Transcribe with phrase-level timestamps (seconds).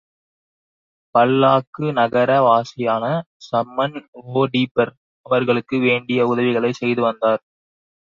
[1.15, 3.03] பல்லாக் நகர வாசியான
[3.47, 3.99] சம்ன்
[4.33, 4.93] ஒ டிபிர்
[5.25, 7.41] அவர்களுக்கு வேண்டிய உதவிகளைச் செய்து வந்தார்.